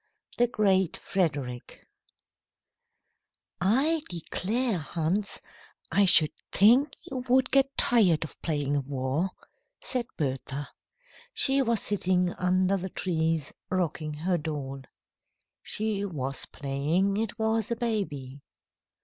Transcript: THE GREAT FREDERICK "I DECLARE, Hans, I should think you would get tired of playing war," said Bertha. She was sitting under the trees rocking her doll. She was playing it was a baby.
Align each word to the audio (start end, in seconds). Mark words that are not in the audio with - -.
THE 0.39 0.47
GREAT 0.47 0.97
FREDERICK 0.97 1.85
"I 3.61 4.01
DECLARE, 4.09 4.79
Hans, 4.79 5.39
I 5.91 6.05
should 6.05 6.31
think 6.51 6.93
you 7.03 7.17
would 7.29 7.51
get 7.51 7.77
tired 7.77 8.23
of 8.23 8.41
playing 8.41 8.87
war," 8.87 9.29
said 9.79 10.07
Bertha. 10.17 10.69
She 11.35 11.61
was 11.61 11.81
sitting 11.81 12.31
under 12.31 12.77
the 12.77 12.89
trees 12.89 13.53
rocking 13.69 14.15
her 14.15 14.39
doll. 14.39 14.81
She 15.61 16.03
was 16.05 16.47
playing 16.47 17.17
it 17.17 17.37
was 17.37 17.69
a 17.69 17.75
baby. 17.75 18.41